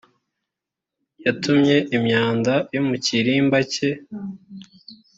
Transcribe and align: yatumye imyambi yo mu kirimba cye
yatumye 1.25 1.75
imyambi 1.95 2.55
yo 2.73 2.81
mu 2.87 2.95
kirimba 3.05 3.57
cye 3.73 3.89